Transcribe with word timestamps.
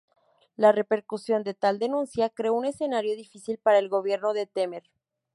La 0.55 0.71
repercusión 0.71 1.43
de 1.43 1.53
tal 1.53 1.77
denuncia 1.77 2.31
creó 2.31 2.55
un 2.55 2.65
escenario 2.65 3.15
difícil 3.15 3.59
para 3.59 3.77
el 3.77 3.87
gobierno 3.87 4.33
de 4.33 4.47
Temer. 4.47 4.89